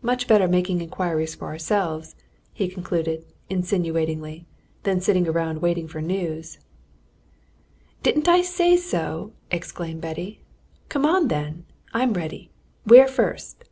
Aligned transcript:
Much 0.00 0.26
better 0.26 0.48
making 0.48 0.80
inquiries 0.80 1.34
for 1.34 1.48
ourselves," 1.48 2.16
he 2.54 2.66
concluded 2.66 3.26
insinuatingly, 3.50 4.46
"than 4.84 5.02
sitting 5.02 5.28
about 5.28 5.60
waiting 5.60 5.86
for 5.86 6.00
news." 6.00 6.56
"Didn't 8.02 8.26
I 8.26 8.40
say 8.40 8.78
so?" 8.78 9.32
exclaimed 9.50 10.00
Betty. 10.00 10.40
"Come 10.88 11.04
on, 11.04 11.28
then! 11.28 11.66
I'm 11.92 12.14
ready. 12.14 12.50
Where 12.84 13.06
first?" 13.06 13.64